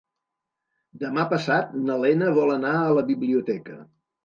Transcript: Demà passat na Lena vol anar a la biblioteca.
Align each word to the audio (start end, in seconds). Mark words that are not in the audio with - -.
Demà 1.03 1.25
passat 1.35 1.77
na 1.83 1.99
Lena 2.05 2.33
vol 2.41 2.55
anar 2.57 2.75
a 2.81 2.91
la 3.01 3.07
biblioteca. 3.13 3.81